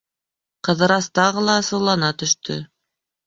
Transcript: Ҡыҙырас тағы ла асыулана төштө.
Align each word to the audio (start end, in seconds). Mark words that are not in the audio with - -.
Ҡыҙырас 0.67 1.09
тағы 1.19 1.43
ла 1.49 1.59
асыулана 1.63 2.11
төштө. 2.23 2.57